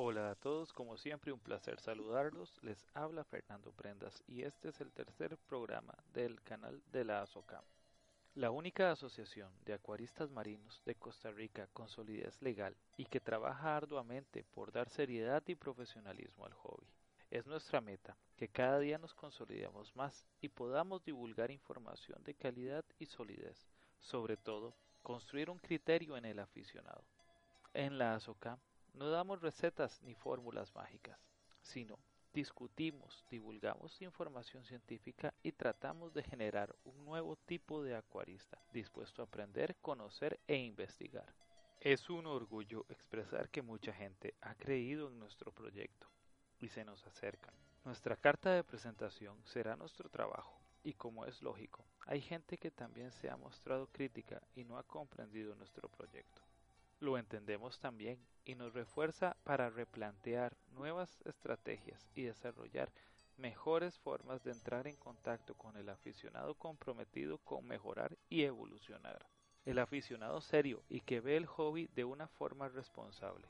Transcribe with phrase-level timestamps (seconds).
[0.00, 2.62] Hola a todos, como siempre un placer saludarlos.
[2.62, 7.64] Les habla Fernando Prendas y este es el tercer programa del canal de la ASOCAM,
[8.36, 13.76] la única asociación de acuaristas marinos de Costa Rica con solidez legal y que trabaja
[13.76, 16.86] arduamente por dar seriedad y profesionalismo al hobby.
[17.28, 22.84] Es nuestra meta que cada día nos consolidemos más y podamos divulgar información de calidad
[23.00, 23.66] y solidez,
[23.98, 27.02] sobre todo construir un criterio en el aficionado.
[27.74, 28.60] En la ASOCAM
[28.94, 31.18] no damos recetas ni fórmulas mágicas,
[31.60, 31.98] sino
[32.32, 39.24] discutimos, divulgamos información científica y tratamos de generar un nuevo tipo de acuarista, dispuesto a
[39.24, 41.34] aprender, conocer e investigar.
[41.80, 46.08] Es un orgullo expresar que mucha gente ha creído en nuestro proyecto
[46.58, 47.54] y se nos acercan.
[47.84, 53.12] Nuestra carta de presentación será nuestro trabajo y como es lógico, hay gente que también
[53.12, 56.42] se ha mostrado crítica y no ha comprendido nuestro proyecto
[57.00, 58.18] lo entendemos también
[58.48, 62.90] y nos refuerza para replantear nuevas estrategias y desarrollar
[63.36, 69.26] mejores formas de entrar en contacto con el aficionado comprometido con mejorar y evolucionar.
[69.66, 73.46] El aficionado serio y que ve el hobby de una forma responsable,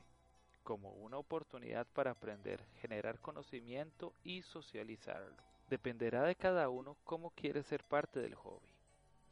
[0.63, 5.41] como una oportunidad para aprender, generar conocimiento y socializarlo.
[5.69, 8.67] Dependerá de cada uno cómo quiere ser parte del hobby.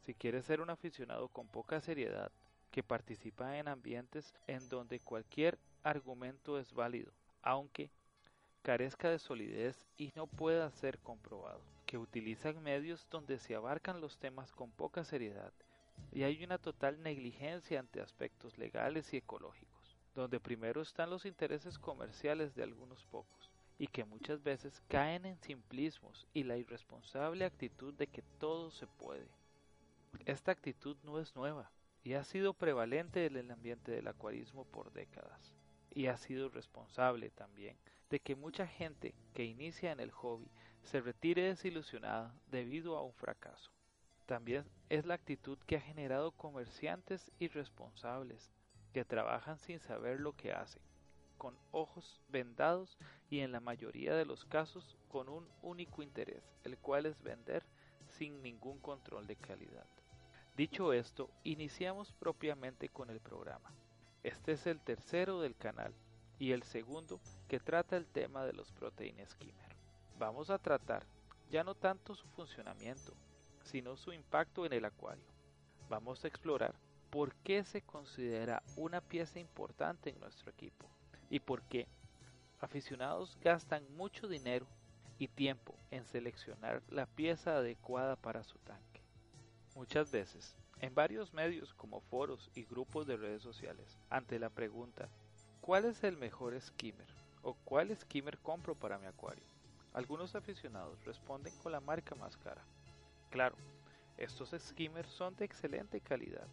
[0.00, 2.32] Si quiere ser un aficionado con poca seriedad,
[2.70, 7.90] que participa en ambientes en donde cualquier argumento es válido, aunque
[8.62, 14.18] carezca de solidez y no pueda ser comprobado, que utilizan medios donde se abarcan los
[14.18, 15.52] temas con poca seriedad
[16.12, 21.78] y hay una total negligencia ante aspectos legales y ecológicos, donde primero están los intereses
[21.78, 27.94] comerciales de algunos pocos, y que muchas veces caen en simplismos y la irresponsable actitud
[27.94, 29.28] de que todo se puede.
[30.24, 31.70] Esta actitud no es nueva,
[32.04, 35.52] y ha sido prevalente en el ambiente del acuarismo por décadas.
[35.90, 37.76] Y ha sido responsable también
[38.10, 40.50] de que mucha gente que inicia en el hobby
[40.82, 43.70] se retire desilusionada debido a un fracaso.
[44.26, 48.52] También es la actitud que ha generado comerciantes irresponsables
[48.92, 50.82] que trabajan sin saber lo que hacen,
[51.36, 52.98] con ojos vendados
[53.30, 57.64] y en la mayoría de los casos con un único interés, el cual es vender
[58.08, 59.86] sin ningún control de calidad.
[60.58, 63.72] Dicho esto, iniciamos propiamente con el programa.
[64.24, 65.94] Este es el tercero del canal
[66.36, 69.76] y el segundo que trata el tema de los protein skimmer.
[70.18, 71.06] Vamos a tratar
[71.48, 73.12] ya no tanto su funcionamiento,
[73.62, 75.28] sino su impacto en el acuario.
[75.88, 76.74] Vamos a explorar
[77.08, 80.90] por qué se considera una pieza importante en nuestro equipo
[81.30, 81.86] y por qué
[82.58, 84.66] aficionados gastan mucho dinero
[85.20, 88.97] y tiempo en seleccionar la pieza adecuada para su tanque.
[89.78, 95.08] Muchas veces, en varios medios como foros y grupos de redes sociales, ante la pregunta
[95.60, 97.06] ¿cuál es el mejor skimmer?
[97.42, 99.44] o ¿cuál skimmer compro para mi acuario?
[99.92, 102.60] Algunos aficionados responden con la marca más cara.
[103.30, 103.56] Claro,
[104.16, 106.48] estos skimmers son de excelente calidad,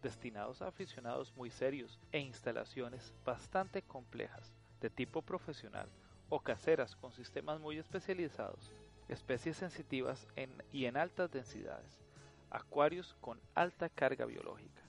[0.00, 4.50] destinados a aficionados muy serios e instalaciones bastante complejas,
[4.80, 5.90] de tipo profesional
[6.30, 8.72] o caseras con sistemas muy especializados,
[9.08, 12.02] especies sensitivas en, y en altas densidades,
[12.52, 14.82] acuarios con alta carga biológica.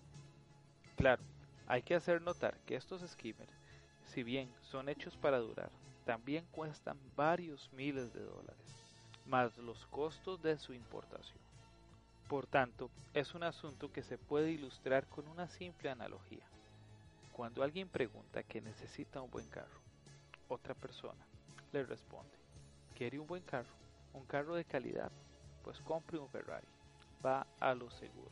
[0.97, 1.23] Claro,
[1.65, 3.53] hay que hacer notar que estos skimmers,
[4.05, 5.71] si bien son hechos para durar,
[6.05, 8.75] también cuestan varios miles de dólares,
[9.25, 11.39] más los costos de su importación.
[12.27, 16.45] Por tanto, es un asunto que se puede ilustrar con una simple analogía.
[17.31, 19.79] Cuando alguien pregunta que necesita un buen carro,
[20.49, 21.25] otra persona
[21.71, 22.37] le responde,
[22.93, 23.73] ¿quiere un buen carro?
[24.13, 25.11] ¿Un carro de calidad?
[25.63, 26.67] Pues compre un Ferrari
[27.63, 28.29] a lo seguro.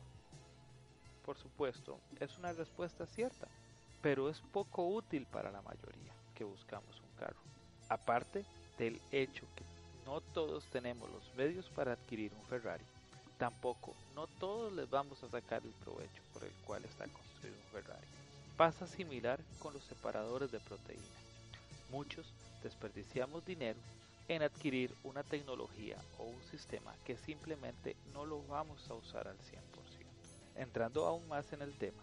[1.24, 3.48] Por supuesto, es una respuesta cierta,
[4.02, 7.40] pero es poco útil para la mayoría que buscamos un carro.
[7.88, 8.44] Aparte
[8.78, 9.64] del hecho que
[10.04, 12.84] no todos tenemos los medios para adquirir un Ferrari,
[13.38, 17.82] tampoco no todos les vamos a sacar el provecho por el cual está construido un
[17.82, 18.06] Ferrari.
[18.58, 21.02] Pasa similar con los separadores de proteína.
[21.90, 22.26] Muchos
[22.62, 23.78] desperdiciamos dinero
[24.34, 29.36] en adquirir una tecnología o un sistema que simplemente no lo vamos a usar al
[29.38, 29.42] 100%.
[30.56, 32.02] Entrando aún más en el tema,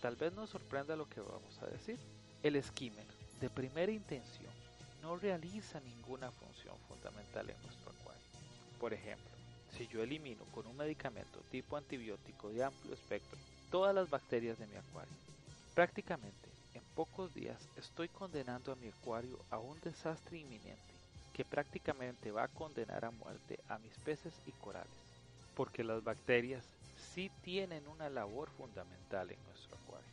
[0.00, 1.98] tal vez nos sorprenda lo que vamos a decir.
[2.42, 3.06] El skimmer
[3.40, 4.52] de primera intención
[5.02, 8.22] no realiza ninguna función fundamental en nuestro acuario.
[8.78, 9.30] Por ejemplo,
[9.76, 13.38] si yo elimino con un medicamento tipo antibiótico de amplio espectro
[13.70, 15.14] todas las bacterias de mi acuario,
[15.74, 20.93] prácticamente en pocos días estoy condenando a mi acuario a un desastre inminente
[21.34, 24.88] que prácticamente va a condenar a muerte a mis peces y corales,
[25.56, 26.64] porque las bacterias
[27.12, 30.08] sí tienen una labor fundamental en nuestro acuario.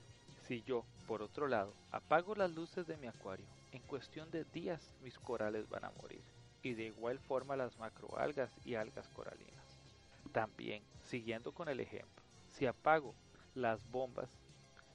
[0.47, 4.81] Si yo, por otro lado, apago las luces de mi acuario, en cuestión de días
[5.03, 6.23] mis corales van a morir,
[6.63, 9.79] y de igual forma las macroalgas y algas coralinas.
[10.31, 13.13] También, siguiendo con el ejemplo, si apago
[13.53, 14.29] las bombas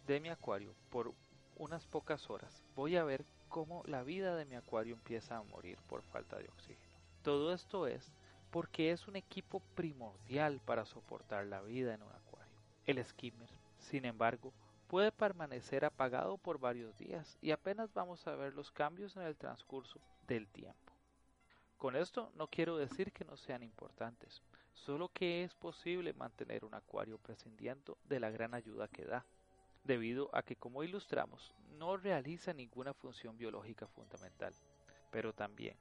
[0.09, 1.15] de mi acuario por
[1.55, 3.25] unas pocas horas, voy a ver
[3.57, 7.01] cómo la vida de mi acuario empieza a morir por falta de oxígeno.
[7.23, 8.13] Todo esto es
[8.51, 12.53] porque es un equipo primordial para soportar la vida en un acuario.
[12.85, 13.49] El skimmer,
[13.79, 14.53] sin embargo,
[14.89, 19.39] puede permanecer apagado por varios días y apenas vamos a ver los cambios en el
[19.39, 20.93] transcurso del tiempo.
[21.79, 24.43] Con esto no quiero decir que no sean importantes,
[24.75, 29.25] solo que es posible mantener un acuario prescindiendo de la gran ayuda que da,
[29.87, 34.53] debido a que como ilustramos no realiza ninguna función biológica fundamental,
[35.11, 35.77] pero también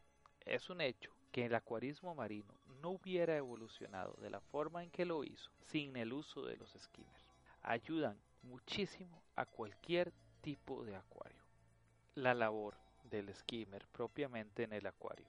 [0.45, 5.05] es un hecho que el acuarismo marino no hubiera evolucionado de la forma en que
[5.05, 7.25] lo hizo sin el uso de los skimmers.
[7.63, 11.43] Ayudan muchísimo a cualquier tipo de acuario.
[12.13, 15.27] La labor del skimmer propiamente en el acuario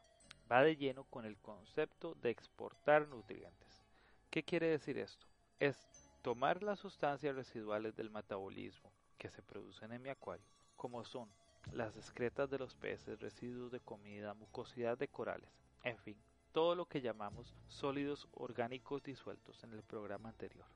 [0.51, 3.83] va de lleno con el concepto de exportar nutrientes.
[4.31, 5.27] ¿Qué quiere decir esto?
[5.59, 10.45] Es tomar las sustancias residuales del metabolismo que se producen en mi acuario,
[10.77, 11.29] como son
[11.71, 15.49] las excretas de los peces, residuos de comida, mucosidad de corales,
[15.85, 16.17] en fin,
[16.51, 20.67] todo lo que llamamos sólidos orgánicos disueltos en el programa anterior,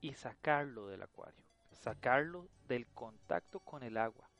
[0.00, 1.42] y sacarlo del acuario,
[1.72, 4.30] sacarlo del contacto con el agua.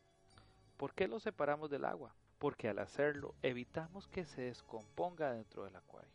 [0.77, 2.15] ¿Por qué lo separamos del agua?
[2.39, 6.13] Porque al hacerlo evitamos que se descomponga dentro del acuario.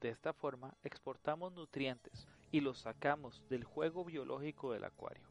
[0.00, 5.26] De esta forma exportamos nutrientes y los sacamos del juego biológico del acuario.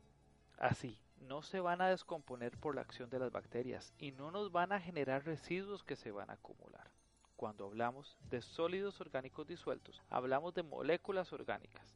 [0.57, 4.51] Así, no se van a descomponer por la acción de las bacterias y no nos
[4.51, 6.91] van a generar residuos que se van a acumular.
[7.35, 11.95] Cuando hablamos de sólidos orgánicos disueltos, hablamos de moléculas orgánicas.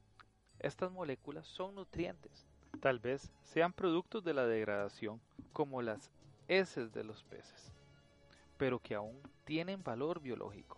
[0.59, 2.47] Estas moléculas son nutrientes.
[2.79, 5.19] Tal vez sean productos de la degradación,
[5.53, 6.12] como las
[6.47, 7.74] heces de los peces,
[8.57, 10.77] pero que aún tienen valor biológico.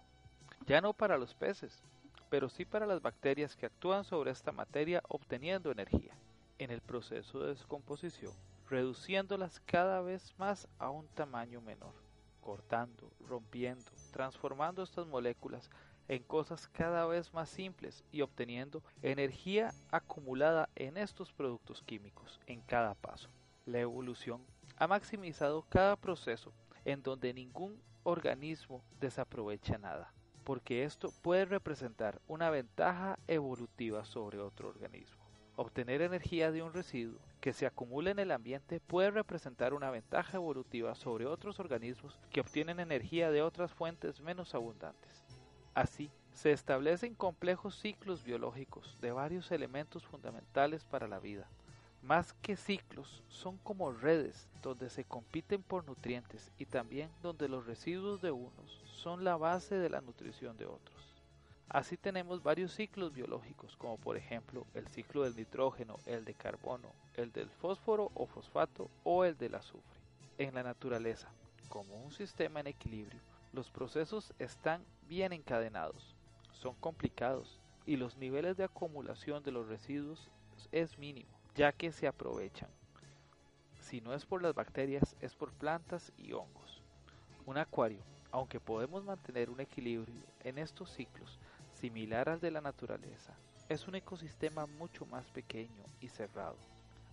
[0.65, 1.83] Ya no para los peces,
[2.33, 6.15] pero sí para las bacterias que actúan sobre esta materia obteniendo energía
[6.57, 8.33] en el proceso de descomposición,
[8.67, 11.93] reduciéndolas cada vez más a un tamaño menor,
[12.41, 15.69] cortando, rompiendo, transformando estas moléculas
[16.07, 22.61] en cosas cada vez más simples y obteniendo energía acumulada en estos productos químicos en
[22.61, 23.29] cada paso.
[23.67, 24.41] La evolución
[24.77, 26.51] ha maximizado cada proceso
[26.83, 30.11] en donde ningún organismo desaprovecha nada,
[30.43, 35.23] porque esto puede representar una ventaja evolutiva sobre otro organismo.
[35.55, 40.37] Obtener energía de un residuo que se acumula en el ambiente puede representar una ventaja
[40.37, 45.23] evolutiva sobre otros organismos que obtienen energía de otras fuentes menos abundantes.
[45.75, 51.47] Así, se establecen complejos ciclos biológicos de varios elementos fundamentales para la vida.
[52.03, 57.65] Más que ciclos, son como redes donde se compiten por nutrientes y también donde los
[57.65, 61.15] residuos de unos son la base de la nutrición de otros.
[61.69, 66.89] Así tenemos varios ciclos biológicos, como por ejemplo el ciclo del nitrógeno, el de carbono,
[67.15, 70.01] el del fósforo o fosfato o el del azufre.
[70.37, 71.29] En la naturaleza,
[71.69, 73.21] como un sistema en equilibrio,
[73.53, 76.17] los procesos están bien encadenados,
[76.51, 80.29] son complicados y los niveles de acumulación de los residuos
[80.73, 82.69] es mínimo, ya que se aprovechan.
[83.81, 86.81] Si no es por las bacterias, es por plantas y hongos.
[87.45, 87.99] Un acuario,
[88.31, 91.37] aunque podemos mantener un equilibrio en estos ciclos,
[91.79, 93.33] similar al de la naturaleza,
[93.69, 96.55] es un ecosistema mucho más pequeño y cerrado,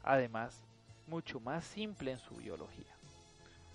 [0.02, 0.62] además
[1.06, 2.94] mucho más simple en su biología.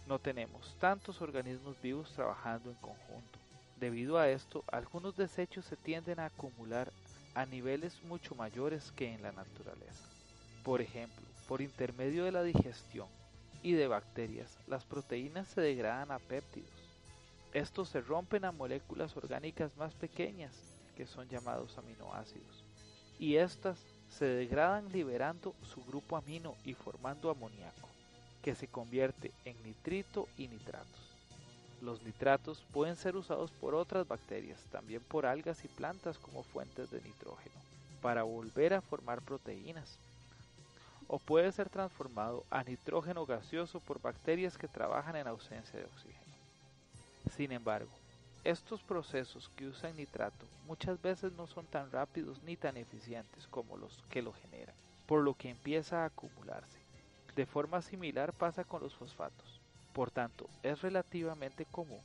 [0.07, 3.39] No tenemos tantos organismos vivos trabajando en conjunto.
[3.79, 6.91] Debido a esto, algunos desechos se tienden a acumular
[7.33, 10.14] a niveles mucho mayores que en la naturaleza.
[10.65, 13.07] Por ejemplo, por intermedio de la digestión
[13.61, 16.71] y de bacterias, las proteínas se degradan a péptidos.
[17.53, 20.51] Estos se rompen a moléculas orgánicas más pequeñas
[20.97, 22.63] que son llamados aminoácidos,
[23.19, 23.77] y éstas
[24.09, 27.87] se degradan liberando su grupo amino y formando amoníaco,
[28.41, 31.11] que se convierte en nitrito y nitratos.
[31.79, 36.89] Los nitratos pueden ser usados por otras bacterias, también por algas y plantas como fuentes
[36.89, 37.55] de nitrógeno,
[38.01, 39.99] para volver a formar proteínas.
[41.07, 46.33] O puede ser transformado a nitrógeno gaseoso por bacterias que trabajan en ausencia de oxígeno.
[47.35, 47.91] Sin embargo,
[48.43, 53.77] estos procesos que usan nitrato muchas veces no son tan rápidos ni tan eficientes como
[53.77, 54.75] los que lo generan,
[55.07, 56.79] por lo que empieza a acumularse.
[57.35, 59.59] De forma similar pasa con los fosfatos.
[59.93, 62.01] Por tanto, es relativamente común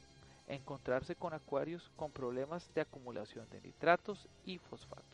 [0.49, 5.05] encontrarse con acuarios con problemas de acumulación de nitratos y fosfatos.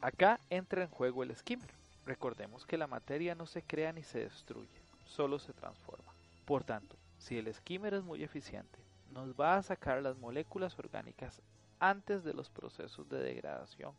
[0.00, 1.70] Acá entra en juego el skimmer.
[2.06, 6.14] Recordemos que la materia no se crea ni se destruye, solo se transforma.
[6.44, 8.78] Por tanto, si el skimmer es muy eficiente,
[9.10, 11.40] nos va a sacar las moléculas orgánicas
[11.78, 13.94] antes de los procesos de degradación.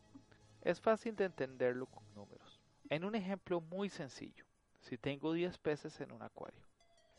[0.62, 2.60] Es fácil de entenderlo con números.
[2.88, 4.44] En un ejemplo muy sencillo,
[4.80, 6.62] si tengo 10 peces en un acuario,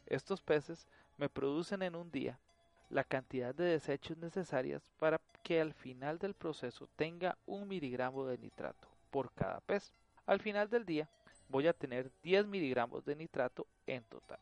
[0.05, 2.39] estos peces me producen en un día
[2.89, 8.37] la cantidad de desechos necesarias para que al final del proceso tenga un miligramo de
[8.37, 9.93] nitrato por cada pez.
[10.27, 11.09] Al final del día
[11.49, 14.39] voy a tener 10 miligramos de nitrato en total.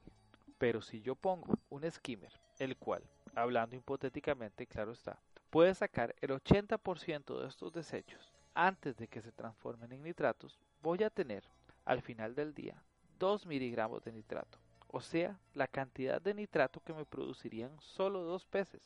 [0.57, 3.01] Pero si yo pongo un skimmer, el cual,
[3.33, 5.17] hablando hipotéticamente, claro está,
[5.49, 11.03] puede sacar el 80% de estos desechos antes de que se transformen en nitratos, voy
[11.03, 11.45] a tener
[11.85, 12.83] al final del día
[13.17, 14.59] 2 miligramos de nitrato
[14.95, 18.81] o sea, la cantidad de nitrato que me producirían solo dos peces.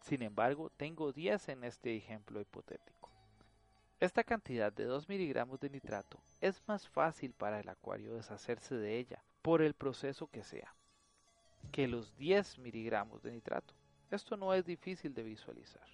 [0.00, 3.10] Sin embargo, tengo 10 en este ejemplo hipotético.
[4.02, 8.98] Esta cantidad de 2 miligramos de nitrato es más fácil para el acuario deshacerse de
[8.98, 10.74] ella, por el proceso que sea,
[11.70, 13.74] que los 10 miligramos de nitrato.
[14.10, 15.86] Esto no es difícil de visualizar.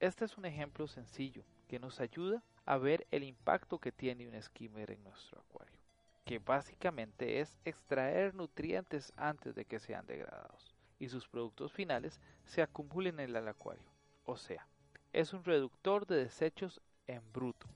[0.00, 4.42] Este es un ejemplo sencillo que nos ayuda a ver el impacto que tiene un
[4.42, 5.76] skimmer en nuestro acuario
[6.24, 12.62] que básicamente es extraer nutrientes antes de que sean degradados y sus productos finales se
[12.62, 13.92] acumulen en el acuario.
[14.24, 14.66] O sea,
[15.12, 17.66] es un reductor de desechos en bruto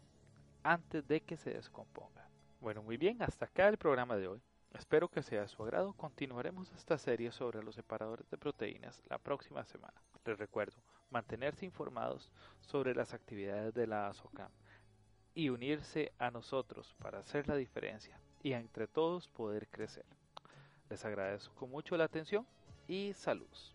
[0.63, 2.29] antes de que se descomponga.
[2.61, 4.41] Bueno, muy bien, hasta acá el programa de hoy.
[4.75, 5.93] Espero que sea de su agrado.
[5.95, 10.01] Continuaremos esta serie sobre los separadores de proteínas la próxima semana.
[10.25, 10.77] Les recuerdo
[11.11, 14.51] mantenerse informados sobre las actividades de la ASOCAM
[15.35, 20.07] y unirse a nosotros para hacer la diferencia y entre todos poder crecer.
[20.89, 22.47] Les agradezco mucho la atención
[22.87, 23.75] y saludos.